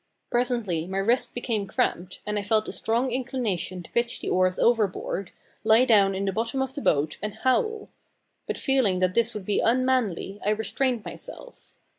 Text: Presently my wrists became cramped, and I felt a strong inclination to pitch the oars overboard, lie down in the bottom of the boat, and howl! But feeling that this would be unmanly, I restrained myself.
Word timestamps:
Presently 0.31 0.87
my 0.87 0.97
wrists 0.97 1.29
became 1.29 1.67
cramped, 1.67 2.21
and 2.25 2.39
I 2.39 2.41
felt 2.41 2.67
a 2.67 2.71
strong 2.71 3.11
inclination 3.11 3.83
to 3.83 3.91
pitch 3.91 4.19
the 4.19 4.29
oars 4.31 4.57
overboard, 4.57 5.29
lie 5.63 5.85
down 5.85 6.15
in 6.15 6.25
the 6.25 6.33
bottom 6.33 6.59
of 6.59 6.73
the 6.73 6.81
boat, 6.81 7.17
and 7.21 7.35
howl! 7.35 7.87
But 8.47 8.57
feeling 8.57 8.97
that 8.97 9.13
this 9.13 9.35
would 9.35 9.45
be 9.45 9.59
unmanly, 9.59 10.39
I 10.43 10.49
restrained 10.49 11.05
myself. 11.05 11.71